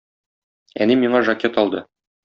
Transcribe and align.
Әни 0.87 0.97
миңа 1.03 1.25
жакет 1.31 1.61
алды. 1.65 1.89